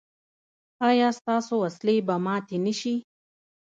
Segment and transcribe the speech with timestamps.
[0.89, 2.95] ایا ستاسو وسلې به ماتې نه شي؟